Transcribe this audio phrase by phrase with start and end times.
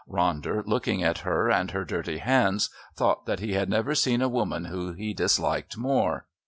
[0.09, 4.29] Ronder, looking at her and her dirty hands, thought that he had never seen a
[4.29, 6.25] woman whom he disliked more.